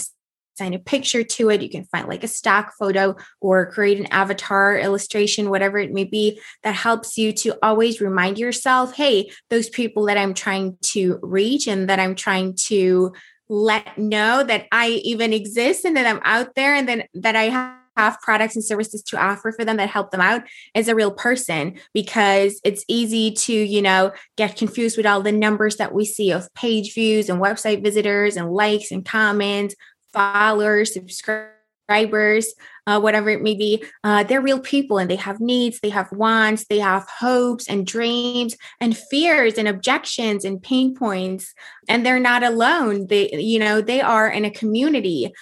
a 0.60 0.78
picture 0.78 1.24
to 1.24 1.48
it. 1.50 1.62
You 1.62 1.70
can 1.70 1.84
find 1.84 2.06
like 2.06 2.22
a 2.22 2.28
stock 2.28 2.74
photo 2.78 3.16
or 3.40 3.70
create 3.70 3.98
an 3.98 4.06
avatar 4.06 4.78
illustration 4.78 5.48
whatever 5.48 5.78
it 5.78 5.92
may 5.92 6.04
be 6.04 6.38
that 6.62 6.74
helps 6.74 7.16
you 7.16 7.32
to 7.32 7.56
always 7.62 8.00
remind 8.00 8.38
yourself 8.38 8.94
hey 8.94 9.30
those 9.48 9.68
people 9.70 10.04
that 10.04 10.18
i'm 10.18 10.34
trying 10.34 10.76
to 10.82 11.18
reach 11.22 11.66
and 11.66 11.88
that 11.88 11.98
i'm 11.98 12.14
trying 12.14 12.54
to 12.54 13.12
let 13.50 13.98
know 13.98 14.44
that 14.44 14.66
I 14.72 14.88
even 15.04 15.32
exist 15.32 15.84
and 15.84 15.96
that 15.96 16.06
I'm 16.06 16.20
out 16.24 16.54
there 16.54 16.74
and 16.74 16.88
then 16.88 17.02
that 17.14 17.34
I 17.34 17.76
have 17.96 18.20
products 18.22 18.54
and 18.54 18.64
services 18.64 19.02
to 19.02 19.20
offer 19.20 19.52
for 19.52 19.64
them 19.64 19.76
that 19.76 19.90
help 19.90 20.12
them 20.12 20.20
out 20.20 20.42
as 20.74 20.88
a 20.88 20.94
real 20.94 21.10
person 21.10 21.74
because 21.92 22.60
it's 22.64 22.84
easy 22.88 23.32
to, 23.32 23.52
you 23.52 23.82
know, 23.82 24.12
get 24.36 24.56
confused 24.56 24.96
with 24.96 25.04
all 25.04 25.20
the 25.20 25.32
numbers 25.32 25.76
that 25.76 25.92
we 25.92 26.04
see 26.04 26.30
of 26.30 26.52
page 26.54 26.94
views 26.94 27.28
and 27.28 27.42
website 27.42 27.82
visitors 27.82 28.36
and 28.36 28.52
likes 28.52 28.92
and 28.92 29.04
comments, 29.04 29.74
followers, 30.12 30.94
subscribers 30.94 31.59
subscribers, 31.90 32.54
uh, 32.86 33.00
whatever 33.00 33.30
it 33.30 33.42
may 33.42 33.54
be, 33.54 33.84
uh, 34.04 34.22
they're 34.24 34.40
real 34.40 34.60
people 34.60 34.98
and 34.98 35.10
they 35.10 35.16
have 35.16 35.40
needs, 35.40 35.80
they 35.80 35.90
have 35.90 36.10
wants, 36.12 36.66
they 36.66 36.78
have 36.78 37.06
hopes 37.08 37.68
and 37.68 37.86
dreams 37.86 38.56
and 38.80 38.96
fears 38.96 39.54
and 39.54 39.68
objections 39.68 40.44
and 40.44 40.62
pain 40.62 40.94
points. 40.94 41.52
And 41.88 42.06
they're 42.06 42.20
not 42.20 42.42
alone. 42.42 43.06
They, 43.08 43.30
you 43.32 43.58
know, 43.58 43.80
they 43.80 44.00
are 44.00 44.28
in 44.28 44.44
a 44.44 44.50
community 44.50 45.32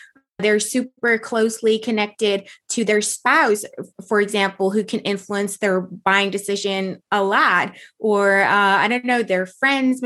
they're 0.40 0.60
super 0.60 1.18
closely 1.18 1.80
connected 1.80 2.48
to 2.68 2.84
their 2.84 3.00
spouse 3.00 3.64
for 4.06 4.20
example 4.20 4.70
who 4.70 4.84
can 4.84 5.00
influence 5.00 5.58
their 5.58 5.80
buying 5.80 6.30
decision 6.30 7.02
a 7.10 7.24
lot 7.24 7.72
or 7.98 8.42
uh, 8.42 8.76
i 8.78 8.86
don't 8.86 9.04
know 9.04 9.24
their 9.24 9.46
friends 9.46 10.00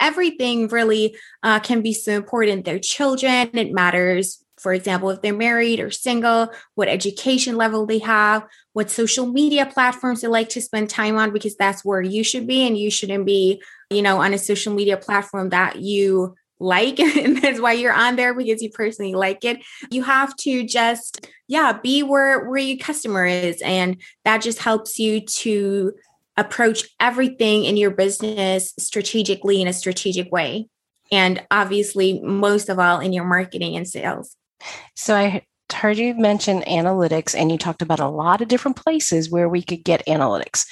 everything 0.00 0.68
really 0.68 1.14
uh, 1.42 1.60
can 1.60 1.82
be 1.82 1.92
so 1.92 2.12
important 2.12 2.64
their 2.64 2.78
children 2.78 3.50
it 3.52 3.72
matters 3.72 4.43
for 4.64 4.72
example, 4.72 5.10
if 5.10 5.20
they're 5.20 5.34
married 5.34 5.78
or 5.78 5.90
single, 5.90 6.48
what 6.74 6.88
education 6.88 7.58
level 7.58 7.84
they 7.84 7.98
have, 7.98 8.46
what 8.72 8.90
social 8.90 9.26
media 9.26 9.66
platforms 9.66 10.22
they 10.22 10.28
like 10.28 10.48
to 10.48 10.62
spend 10.62 10.88
time 10.88 11.18
on, 11.18 11.34
because 11.34 11.54
that's 11.54 11.84
where 11.84 12.00
you 12.00 12.24
should 12.24 12.46
be. 12.46 12.66
And 12.66 12.78
you 12.78 12.90
shouldn't 12.90 13.26
be, 13.26 13.62
you 13.90 14.00
know, 14.00 14.22
on 14.22 14.32
a 14.32 14.38
social 14.38 14.74
media 14.74 14.96
platform 14.96 15.50
that 15.50 15.80
you 15.80 16.34
like. 16.58 16.98
and 17.00 17.42
that's 17.42 17.60
why 17.60 17.74
you're 17.74 17.92
on 17.92 18.16
there 18.16 18.32
because 18.32 18.62
you 18.62 18.70
personally 18.70 19.12
like 19.12 19.44
it. 19.44 19.62
You 19.90 20.02
have 20.02 20.34
to 20.36 20.66
just, 20.66 21.28
yeah, 21.46 21.74
be 21.74 22.02
where, 22.02 22.48
where 22.48 22.56
your 22.56 22.78
customer 22.78 23.26
is. 23.26 23.60
And 23.60 24.00
that 24.24 24.40
just 24.40 24.60
helps 24.60 24.98
you 24.98 25.20
to 25.20 25.92
approach 26.38 26.88
everything 26.98 27.64
in 27.64 27.76
your 27.76 27.90
business 27.90 28.72
strategically 28.78 29.60
in 29.60 29.68
a 29.68 29.74
strategic 29.74 30.32
way. 30.32 30.68
And 31.12 31.46
obviously, 31.50 32.18
most 32.22 32.70
of 32.70 32.78
all, 32.78 33.00
in 33.00 33.12
your 33.12 33.24
marketing 33.26 33.76
and 33.76 33.86
sales. 33.86 34.34
So 34.94 35.14
I 35.14 35.42
heard 35.72 35.98
you 35.98 36.14
mention 36.14 36.62
analytics, 36.62 37.34
and 37.34 37.50
you 37.50 37.58
talked 37.58 37.82
about 37.82 38.00
a 38.00 38.08
lot 38.08 38.40
of 38.40 38.48
different 38.48 38.76
places 38.76 39.30
where 39.30 39.48
we 39.48 39.62
could 39.62 39.84
get 39.84 40.06
analytics. 40.06 40.64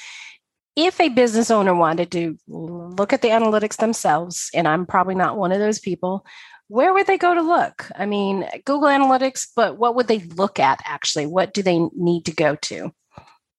If 0.75 0.99
a 0.99 1.09
business 1.09 1.51
owner 1.51 1.75
wanted 1.75 2.11
to 2.13 2.37
look 2.47 3.13
at 3.13 3.21
the 3.21 3.27
analytics 3.27 3.77
themselves, 3.77 4.49
and 4.55 4.67
I'm 4.67 4.85
probably 4.85 5.15
not 5.15 5.37
one 5.37 5.51
of 5.51 5.59
those 5.59 5.79
people, 5.79 6.25
where 6.67 6.93
would 6.93 7.05
they 7.05 7.17
go 7.17 7.35
to 7.35 7.41
look? 7.41 7.89
I 7.95 8.07
mean, 8.07 8.47
Google 8.65 8.87
Analytics, 8.87 9.49
but 9.55 9.77
what 9.77 9.95
would 9.95 10.07
they 10.07 10.19
look 10.19 10.59
at 10.59 10.81
actually? 10.85 11.27
What 11.27 11.53
do 11.53 11.61
they 11.61 11.79
need 11.95 12.25
to 12.25 12.33
go 12.33 12.55
to? 12.55 12.91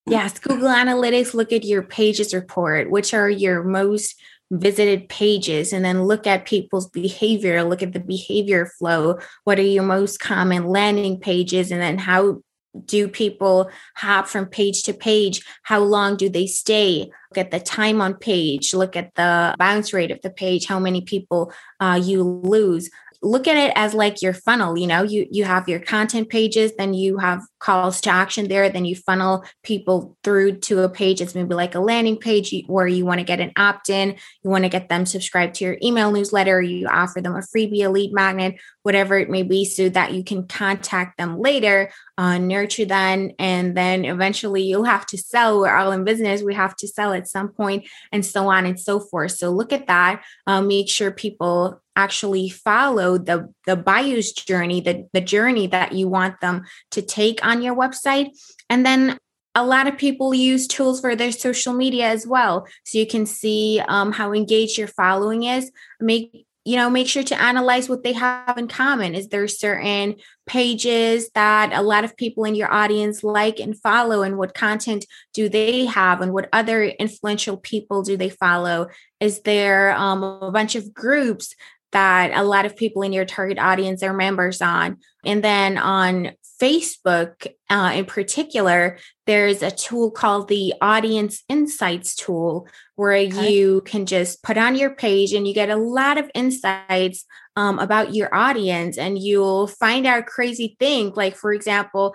Yes, 0.06 0.38
Google 0.38 0.68
Analytics, 0.68 1.34
look 1.34 1.52
at 1.52 1.64
your 1.64 1.82
pages 1.82 2.34
report, 2.34 2.90
which 2.90 3.14
are 3.14 3.30
your 3.30 3.62
most 3.62 4.20
visited 4.50 5.08
pages 5.08 5.72
and 5.72 5.84
then 5.84 6.04
look 6.04 6.26
at 6.26 6.44
people's 6.44 6.88
behavior, 6.88 7.62
look 7.64 7.82
at 7.82 7.92
the 7.92 8.00
behavior 8.00 8.66
flow. 8.78 9.18
What 9.44 9.58
are 9.58 9.62
your 9.62 9.84
most 9.84 10.20
common 10.20 10.66
landing 10.66 11.18
pages? 11.18 11.70
And 11.70 11.80
then 11.80 11.98
how 11.98 12.42
do 12.86 13.06
people 13.08 13.70
hop 13.96 14.26
from 14.26 14.46
page 14.46 14.82
to 14.82 14.92
page? 14.92 15.44
How 15.62 15.80
long 15.80 16.16
do 16.16 16.28
they 16.28 16.46
stay? 16.46 17.10
Look 17.30 17.38
at 17.38 17.50
the 17.50 17.60
time 17.60 18.00
on 18.00 18.14
page, 18.14 18.74
look 18.74 18.96
at 18.96 19.14
the 19.14 19.54
bounce 19.58 19.92
rate 19.92 20.10
of 20.10 20.20
the 20.22 20.30
page, 20.30 20.66
how 20.66 20.78
many 20.78 21.00
people 21.00 21.52
uh, 21.80 22.00
you 22.02 22.22
lose 22.22 22.90
look 23.22 23.48
at 23.48 23.56
it 23.56 23.72
as 23.74 23.94
like 23.94 24.20
your 24.20 24.34
funnel 24.34 24.76
you 24.76 24.86
know 24.86 25.02
you 25.02 25.26
you 25.30 25.44
have 25.44 25.66
your 25.68 25.80
content 25.80 26.28
pages 26.28 26.72
then 26.76 26.92
you 26.92 27.16
have 27.16 27.40
calls 27.64 27.98
to 28.02 28.10
action 28.10 28.46
there 28.48 28.68
then 28.68 28.84
you 28.84 28.94
funnel 28.94 29.42
people 29.62 30.18
through 30.22 30.52
to 30.52 30.82
a 30.82 30.88
page. 30.88 31.22
It's 31.22 31.34
maybe 31.34 31.54
like 31.54 31.74
a 31.74 31.80
landing 31.80 32.18
page 32.18 32.54
where 32.66 32.86
you 32.86 33.06
want 33.06 33.20
to 33.20 33.24
get 33.24 33.40
an 33.40 33.52
opt-in 33.56 34.16
you 34.42 34.50
want 34.50 34.64
to 34.64 34.68
get 34.68 34.90
them 34.90 35.06
subscribed 35.06 35.54
to 35.54 35.64
your 35.64 35.78
email 35.82 36.12
newsletter 36.12 36.60
you 36.60 36.86
offer 36.88 37.22
them 37.22 37.34
a 37.34 37.40
freebie 37.40 37.86
a 37.86 37.88
lead 37.88 38.12
magnet 38.12 38.56
whatever 38.82 39.18
it 39.18 39.30
may 39.30 39.42
be 39.42 39.64
so 39.64 39.88
that 39.88 40.12
you 40.12 40.22
can 40.22 40.46
contact 40.46 41.16
them 41.16 41.38
later 41.38 41.90
uh, 42.18 42.36
nurture 42.36 42.84
them 42.84 43.30
and 43.38 43.74
then 43.74 44.04
eventually 44.04 44.62
you'll 44.62 44.84
have 44.84 45.06
to 45.06 45.16
sell. 45.16 45.60
We're 45.60 45.74
all 45.74 45.92
in 45.92 46.04
business 46.04 46.42
we 46.42 46.54
have 46.54 46.76
to 46.76 46.86
sell 46.86 47.14
at 47.14 47.28
some 47.28 47.48
point 47.48 47.88
and 48.12 48.24
so 48.24 48.48
on 48.48 48.66
and 48.66 48.78
so 48.78 49.00
forth. 49.00 49.32
So 49.32 49.48
look 49.50 49.72
at 49.72 49.86
that 49.86 50.22
uh, 50.46 50.60
make 50.60 50.90
sure 50.90 51.10
people 51.10 51.80
actually 51.96 52.48
follow 52.48 53.18
the 53.18 53.52
the 53.66 53.76
buyer's 53.76 54.32
journey 54.32 54.80
the, 54.80 55.08
the 55.12 55.20
journey 55.20 55.66
that 55.68 55.92
you 55.92 56.08
want 56.08 56.40
them 56.40 56.64
to 56.90 57.02
take 57.02 57.44
on 57.44 57.62
your 57.62 57.74
website. 57.74 58.30
And 58.68 58.84
then 58.84 59.18
a 59.54 59.64
lot 59.64 59.86
of 59.86 59.96
people 59.96 60.34
use 60.34 60.66
tools 60.66 61.00
for 61.00 61.14
their 61.14 61.32
social 61.32 61.74
media 61.74 62.08
as 62.08 62.26
well. 62.26 62.66
So 62.84 62.98
you 62.98 63.06
can 63.06 63.24
see 63.24 63.80
um, 63.86 64.12
how 64.12 64.32
engaged 64.32 64.78
your 64.78 64.88
following 64.88 65.44
is. 65.44 65.70
Make 66.00 66.46
you 66.66 66.76
know 66.76 66.88
make 66.88 67.06
sure 67.06 67.22
to 67.22 67.40
analyze 67.40 67.90
what 67.90 68.02
they 68.02 68.14
have 68.14 68.56
in 68.56 68.68
common. 68.68 69.14
Is 69.14 69.28
there 69.28 69.46
certain 69.46 70.16
pages 70.46 71.30
that 71.34 71.72
a 71.74 71.82
lot 71.82 72.04
of 72.04 72.16
people 72.16 72.44
in 72.44 72.54
your 72.54 72.72
audience 72.72 73.22
like 73.22 73.60
and 73.60 73.78
follow? 73.78 74.22
And 74.22 74.38
what 74.38 74.54
content 74.54 75.04
do 75.34 75.48
they 75.48 75.84
have? 75.84 76.20
And 76.20 76.32
what 76.32 76.48
other 76.52 76.84
influential 76.84 77.58
people 77.58 78.02
do 78.02 78.16
they 78.16 78.30
follow? 78.30 78.88
Is 79.20 79.42
there 79.42 79.94
um, 79.94 80.22
a 80.22 80.50
bunch 80.50 80.74
of 80.74 80.92
groups 80.94 81.54
that 81.94 82.32
a 82.34 82.44
lot 82.44 82.66
of 82.66 82.76
people 82.76 83.02
in 83.02 83.12
your 83.12 83.24
target 83.24 83.58
audience 83.58 84.02
are 84.02 84.12
members 84.12 84.60
on. 84.60 84.98
And 85.24 85.42
then 85.42 85.78
on 85.78 86.32
Facebook 86.60 87.46
uh, 87.70 87.92
in 87.94 88.04
particular, 88.04 88.98
there's 89.26 89.62
a 89.62 89.70
tool 89.70 90.10
called 90.10 90.48
the 90.48 90.74
Audience 90.80 91.42
Insights 91.48 92.14
tool 92.14 92.68
where 92.96 93.14
okay. 93.14 93.52
you 93.52 93.80
can 93.82 94.06
just 94.06 94.42
put 94.42 94.58
on 94.58 94.76
your 94.76 94.94
page 94.94 95.32
and 95.32 95.48
you 95.48 95.54
get 95.54 95.70
a 95.70 95.76
lot 95.76 96.18
of 96.18 96.30
insights 96.34 97.24
um, 97.56 97.78
about 97.78 98.14
your 98.14 98.32
audience 98.34 98.98
and 98.98 99.18
you'll 99.18 99.66
find 99.66 100.06
out 100.06 100.26
crazy 100.26 100.76
things. 100.78 101.16
Like, 101.16 101.36
for 101.36 101.52
example, 101.52 102.14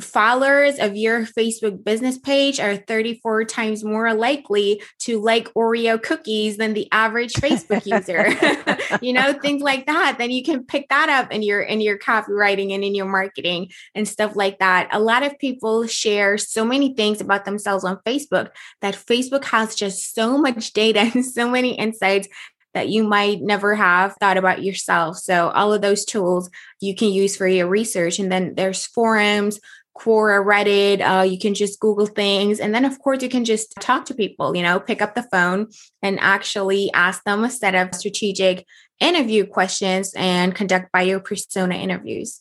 followers 0.00 0.78
of 0.78 0.96
your 0.96 1.22
Facebook 1.22 1.82
business 1.84 2.18
page 2.18 2.60
are 2.60 2.76
34 2.76 3.44
times 3.44 3.84
more 3.84 4.14
likely 4.14 4.82
to 5.00 5.20
like 5.20 5.52
Oreo 5.54 6.00
cookies 6.00 6.56
than 6.56 6.74
the 6.74 6.88
average 6.92 7.34
Facebook 7.34 7.84
user. 7.86 8.98
you 9.04 9.12
know, 9.12 9.32
things 9.32 9.62
like 9.62 9.86
that. 9.86 10.16
Then 10.18 10.30
you 10.30 10.42
can 10.42 10.64
pick 10.64 10.88
that 10.88 11.08
up 11.08 11.32
in 11.32 11.42
your 11.42 11.60
in 11.60 11.80
your 11.80 11.98
copywriting 11.98 12.72
and 12.74 12.84
in 12.84 12.94
your 12.94 13.06
marketing 13.06 13.70
and 13.94 14.06
stuff 14.06 14.36
like 14.36 14.58
that. 14.60 14.88
A 14.92 15.00
lot 15.00 15.22
of 15.22 15.38
people 15.38 15.86
share 15.86 16.38
so 16.38 16.64
many 16.64 16.94
things 16.94 17.20
about 17.20 17.44
themselves 17.44 17.84
on 17.84 17.98
Facebook 18.06 18.50
that 18.80 18.94
Facebook 18.94 19.44
has 19.46 19.74
just 19.74 20.14
so 20.14 20.38
much 20.38 20.72
data 20.72 21.00
and 21.14 21.24
so 21.24 21.50
many 21.50 21.74
insights 21.74 22.28
that 22.74 22.88
you 22.88 23.02
might 23.02 23.40
never 23.40 23.74
have 23.74 24.14
thought 24.20 24.36
about 24.36 24.62
yourself. 24.62 25.16
So 25.18 25.48
all 25.50 25.72
of 25.72 25.82
those 25.82 26.04
tools 26.04 26.50
you 26.80 26.94
can 26.94 27.08
use 27.08 27.36
for 27.36 27.46
your 27.46 27.66
research. 27.66 28.18
And 28.18 28.30
then 28.30 28.54
there's 28.54 28.86
forums, 28.86 29.58
Quora, 29.98 30.44
Reddit. 30.44 31.00
Uh, 31.00 31.22
you 31.22 31.38
can 31.38 31.54
just 31.54 31.80
Google 31.80 32.06
things. 32.06 32.60
And 32.60 32.74
then, 32.74 32.84
of 32.84 32.98
course, 33.00 33.22
you 33.22 33.28
can 33.28 33.44
just 33.44 33.74
talk 33.80 34.04
to 34.06 34.14
people, 34.14 34.56
you 34.56 34.62
know, 34.62 34.80
pick 34.80 35.02
up 35.02 35.14
the 35.14 35.26
phone 35.30 35.68
and 36.02 36.18
actually 36.20 36.90
ask 36.92 37.22
them 37.24 37.44
a 37.44 37.50
set 37.50 37.74
of 37.74 37.94
strategic 37.94 38.66
interview 39.00 39.46
questions 39.46 40.12
and 40.16 40.54
conduct 40.54 40.92
buyer 40.92 41.20
persona 41.20 41.74
interviews. 41.74 42.40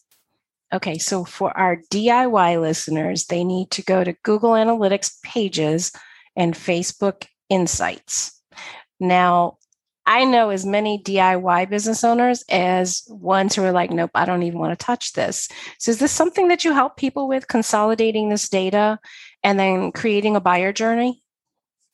Okay, 0.72 1.00
so 1.00 1.25
for 1.25 1.56
our 1.58 1.77
DIY 1.91 2.62
listeners, 2.62 3.25
they 3.25 3.44
need 3.44 3.72
to 3.72 3.82
go 3.82 4.03
to 4.03 4.13
Google 4.24 4.51
Analytics 4.51 5.22
pages 5.24 5.91
and 6.36 6.53
Facebook 6.53 7.25
Insights. 7.50 8.39
Now, 9.00 9.59
I 10.10 10.25
know 10.25 10.50
as 10.50 10.66
many 10.66 11.04
DIY 11.04 11.70
business 11.70 12.04
owners 12.04 12.44
as 12.50 13.04
ones 13.10 13.56
who 13.56 13.63
are 13.63 13.72
like, 13.72 13.92
nope, 13.92 14.10
I 14.16 14.25
don't 14.25 14.42
even 14.42 14.58
want 14.58 14.78
to 14.78 14.84
touch 14.84 15.13
this. 15.13 15.48
So, 15.78 15.92
is 15.92 16.00
this 16.00 16.12
something 16.12 16.48
that 16.48 16.66
you 16.66 16.74
help 16.74 16.98
people 16.98 17.28
with 17.28 17.48
consolidating 17.48 18.30
this 18.30 18.50
data 18.50 18.98
and 19.44 19.60
then 19.60 19.92
creating 19.92 20.36
a 20.36 20.42
buyer 20.42 20.74
journey? 20.74 21.22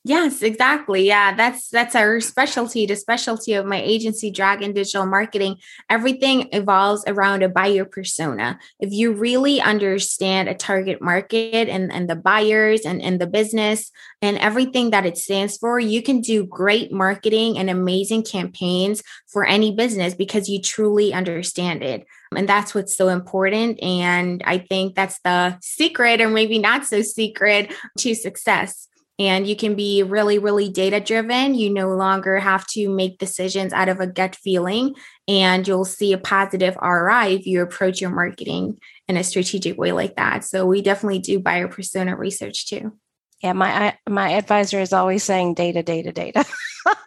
Yes, 0.07 0.43
exactly. 0.43 1.07
Yeah, 1.07 1.33
that's 1.33 1.67
that's 1.69 1.95
our 1.95 2.21
specialty, 2.21 2.85
the 2.85 2.95
specialty 2.95 3.53
of 3.53 3.65
my 3.65 3.81
agency, 3.81 4.29
Dragon 4.29 4.71
Digital 4.71 5.07
Marketing. 5.07 5.55
Everything 5.89 6.47
evolves 6.51 7.03
around 7.07 7.41
a 7.41 7.49
buyer 7.49 7.85
persona. 7.85 8.59
If 8.79 8.93
you 8.93 9.13
really 9.13 9.59
understand 9.59 10.47
a 10.47 10.53
target 10.53 11.01
market 11.01 11.67
and, 11.69 11.91
and 11.91 12.07
the 12.07 12.15
buyers 12.15 12.81
and, 12.81 13.01
and 13.01 13.19
the 13.19 13.25
business 13.25 13.89
and 14.21 14.37
everything 14.37 14.91
that 14.91 15.07
it 15.07 15.17
stands 15.17 15.57
for, 15.57 15.79
you 15.79 16.03
can 16.03 16.21
do 16.21 16.45
great 16.45 16.91
marketing 16.91 17.57
and 17.57 17.67
amazing 17.67 18.25
campaigns 18.25 19.01
for 19.25 19.43
any 19.43 19.73
business 19.75 20.13
because 20.13 20.47
you 20.47 20.61
truly 20.61 21.15
understand 21.15 21.81
it. 21.81 22.05
And 22.35 22.47
that's 22.47 22.75
what's 22.75 22.95
so 22.95 23.07
important. 23.07 23.81
And 23.81 24.43
I 24.45 24.59
think 24.59 24.93
that's 24.93 25.19
the 25.21 25.57
secret, 25.61 26.21
or 26.21 26.29
maybe 26.29 26.59
not 26.59 26.85
so 26.85 27.01
secret, 27.01 27.73
to 27.97 28.13
success 28.13 28.87
and 29.17 29.47
you 29.47 29.55
can 29.55 29.75
be 29.75 30.03
really 30.03 30.37
really 30.37 30.69
data 30.69 30.99
driven 30.99 31.55
you 31.55 31.69
no 31.69 31.89
longer 31.95 32.37
have 32.39 32.65
to 32.67 32.89
make 32.89 33.17
decisions 33.17 33.71
out 33.73 33.89
of 33.89 33.99
a 33.99 34.07
gut 34.07 34.35
feeling 34.35 34.93
and 35.27 35.67
you'll 35.67 35.85
see 35.85 36.13
a 36.13 36.17
positive 36.17 36.77
ROI 36.81 37.35
if 37.35 37.45
you 37.45 37.61
approach 37.61 37.99
your 37.99 38.11
marketing 38.11 38.77
in 39.07 39.17
a 39.17 39.23
strategic 39.23 39.77
way 39.77 39.91
like 39.91 40.15
that. 40.15 40.43
So 40.43 40.65
we 40.65 40.81
definitely 40.81 41.19
do 41.19 41.39
buyer 41.39 41.67
persona 41.67 42.15
research 42.15 42.67
too. 42.67 42.97
Yeah 43.41 43.53
my 43.53 43.97
my 44.07 44.33
advisor 44.33 44.79
is 44.79 44.93
always 44.93 45.23
saying 45.23 45.55
data 45.55 45.83
data 45.83 46.11
data. 46.11 46.45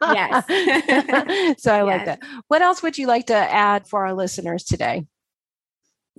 Yes. 0.03 0.45
So 1.59 1.73
i 1.73 1.79
yes. 1.79 1.87
like 1.87 2.05
that. 2.07 2.21
What 2.49 2.63
else 2.63 2.83
would 2.83 2.99
you 2.99 3.07
like 3.07 3.27
to 3.27 3.35
add 3.35 3.87
for 3.89 4.07
our 4.07 4.15
listeners 4.15 4.65
today 4.65 5.07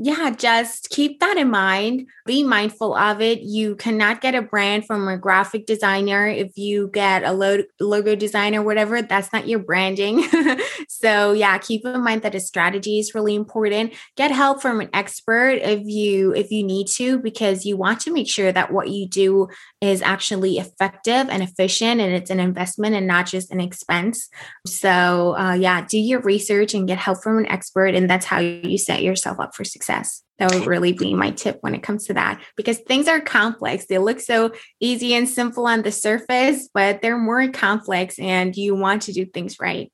yeah, 0.01 0.29
just 0.29 0.89
keep 0.91 1.20
that 1.20 1.36
in 1.36 1.50
mind. 1.50 2.08
Be 2.25 2.41
mindful 2.41 2.96
of 2.96 3.20
it. 3.20 3.41
You 3.41 3.75
cannot 3.75 4.22
get 4.22 4.34
a 4.34 4.41
brand 4.41 4.88
from 4.88 5.10
a 5.10 5.18
graphic 5.18 5.65
designer. 5.65 6.25
If 6.25 6.58
you 6.58 6.89
get 6.94 7.24
a 7.25 7.34
logo 7.34 8.15
designer, 8.15 8.62
whatever, 8.62 9.01
that's 9.01 9.34
not 9.34 9.50
your 9.50 9.60
branding. 9.60 10.24
so, 10.88 11.34
yeah, 11.34 11.58
keep 11.58 11.86
in 11.86 12.01
mind 12.01 12.22
that 12.22 12.34
a 12.34 12.39
strategy 12.39 12.98
is 12.98 13.13
really 13.13 13.36
important. 13.36 13.94
Get 14.15 14.32
help 14.32 14.62
from 14.62 14.79
an 14.79 14.89
expert 14.94 15.60
if 15.62 15.82
you 15.84 16.34
if 16.34 16.50
you 16.50 16.63
need 16.63 16.88
to 16.96 17.20
because 17.20 17.65
you 17.65 17.75
want 17.75 18.00
to 18.01 18.13
make 18.13 18.29
sure 18.29 18.53
that 18.53 18.72
what 18.72 18.88
you 18.89 19.06
do 19.06 19.50
is 19.82 20.01
actually 20.01 20.60
effective 20.60 21.27
and 21.29 21.44
efficient 21.44 22.00
and 22.00 22.13
it's 22.13 22.29
an 22.29 22.39
investment 22.39 22.96
and 22.96 23.06
not 23.06 23.25
just 23.25 23.52
an 23.52 23.60
expense. 23.60 24.30
So, 24.65 25.36
uh, 25.38 25.56
yeah, 25.56 25.86
do 25.86 26.00
your 26.00 26.21
research 26.21 26.73
and 26.73 26.88
get 26.88 27.00
help 27.00 27.21
from 27.21 27.38
an 27.38 27.47
expert 27.47 27.95
and 27.95 28.10
that's 28.10 28.26
how 28.26 28.39
you 28.39 28.78
set 28.78 29.04
yourself 29.04 29.41
up 29.41 29.54
for 29.54 29.65
success 29.65 29.88
success. 29.89 30.23
That 30.38 30.54
would 30.54 30.67
really 30.67 30.93
be 30.93 31.13
my 31.13 31.32
tip 31.32 31.58
when 31.62 31.75
it 31.75 31.84
comes 31.84 32.06
to 32.06 32.13
that 32.13 32.41
because 32.56 32.80
things 32.80 33.10
are 33.10 33.19
complex. 33.19 33.88
They 33.88 33.97
look 33.97 34.21
so 34.21 34.54
easy 34.80 35.13
and 35.13 35.28
simple 35.28 35.67
on 35.67 35.82
the 35.82 35.91
surface, 35.91 36.69
but 36.73 37.02
they're 37.02 37.17
more 37.17 37.45
complex 37.49 38.17
and 38.19 38.56
you 38.56 38.73
want 38.75 39.02
to 39.04 39.13
do 39.13 39.25
things 39.25 39.60
right. 39.60 39.91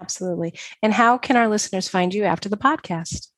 Absolutely. 0.00 0.54
And 0.82 0.92
how 0.92 1.16
can 1.18 1.36
our 1.36 1.48
listeners 1.48 1.88
find 1.88 2.12
you 2.12 2.24
after 2.24 2.48
the 2.48 2.56
podcast? 2.56 3.28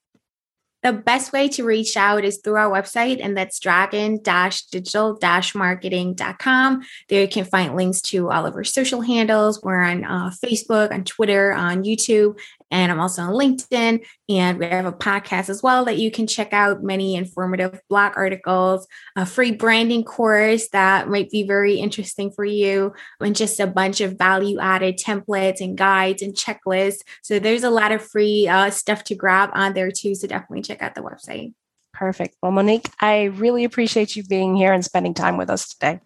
The 0.83 0.93
best 0.93 1.33
way 1.33 1.49
to 1.49 1.65
reach 1.65 1.97
out 1.97 2.25
is 2.25 2.39
through 2.39 2.57
our 2.57 2.71
website, 2.71 3.19
and 3.21 3.37
that's 3.37 3.59
dragon 3.59 4.21
digital 4.23 5.19
marketing.com. 5.55 6.83
There 7.09 7.23
you 7.23 7.29
can 7.29 7.45
find 7.45 7.75
links 7.75 8.01
to 8.03 8.31
all 8.31 8.47
of 8.47 8.55
our 8.55 8.63
social 8.63 9.01
handles. 9.01 9.61
We're 9.63 9.83
on 9.83 10.05
uh, 10.05 10.31
Facebook, 10.45 10.93
on 10.93 11.03
Twitter, 11.03 11.53
on 11.53 11.83
YouTube, 11.83 12.39
and 12.71 12.91
I'm 12.91 13.01
also 13.01 13.23
on 13.23 13.33
LinkedIn. 13.33 14.05
And 14.29 14.59
we 14.59 14.67
have 14.67 14.87
a 14.87 14.93
podcast 14.93 15.49
as 15.49 15.63
well 15.63 15.85
that 15.85 15.99
you 15.99 16.11
can 16.11 16.27
check 16.27 16.53
out 16.53 16.83
many 16.83 17.15
informative 17.15 17.81
blog 17.89 18.13
articles, 18.17 18.87
a 19.15 19.25
free 19.25 19.53
branding 19.53 20.05
course 20.05 20.69
that 20.69 21.09
might 21.09 21.31
be 21.31 21.45
very 21.45 21.77
interesting 21.77 22.31
for 22.31 22.45
you, 22.45 22.93
and 23.21 23.37
just 23.37 23.61
a 23.61 23.67
bunch 23.67 24.01
of 24.01 24.19
value 24.19 24.59
added 24.59 24.99
templates 24.99 25.61
and 25.61 25.77
guides 25.77 26.23
and 26.23 26.35
checklists. 26.35 27.01
So 27.23 27.39
there's 27.39 27.65
a 27.65 27.71
lot 27.71 27.93
of 27.93 28.03
free 28.03 28.49
uh, 28.49 28.71
stuff 28.71 29.05
to 29.05 29.15
grab 29.15 29.51
on 29.53 29.75
there 29.75 29.91
too. 29.91 30.15
So 30.15 30.27
definitely 30.27 30.63
check 30.63 30.83
out 30.83 30.95
the 30.95 31.03
website. 31.03 31.55
Perfect. 31.93 32.37
Well, 32.43 32.53
Monique, 32.53 32.91
I 33.01 33.25
really 33.25 33.65
appreciate 33.65 34.17
you 34.17 34.23
being 34.23 34.55
here 34.55 34.73
and 34.73 34.85
spending 34.85 35.15
time 35.15 35.39
with 35.39 35.49
us 35.49 35.73
today. 35.73 36.01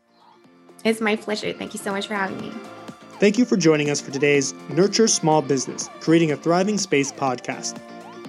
It's 0.85 1.01
my 1.01 1.17
pleasure. 1.17 1.53
Thank 1.53 1.75
you 1.75 1.81
so 1.81 1.91
much 1.91 2.07
for 2.07 2.15
having 2.15 2.41
me. 2.41 2.53
Thank 3.21 3.37
you 3.37 3.45
for 3.45 3.59
joining 3.59 3.91
us 3.91 4.01
for 4.01 4.11
today's 4.11 4.55
Nurture 4.71 5.07
Small 5.07 5.43
Business 5.43 5.91
Creating 6.01 6.33
a 6.33 6.37
Thriving 6.39 6.79
Space 6.79 7.13
podcast. 7.13 7.79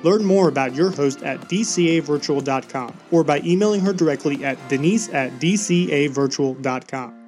Learn 0.03 0.25
more 0.25 0.49
about 0.49 0.75
your 0.75 0.91
host 0.91 1.23
at 1.23 1.39
dcavirtual.com 1.41 2.97
or 3.09 3.23
by 3.23 3.39
emailing 3.45 3.79
her 3.79 3.93
directly 3.93 4.43
at 4.43 4.57
denise 4.67 5.07
at 5.13 5.31
dcavirtual.com. 5.39 7.20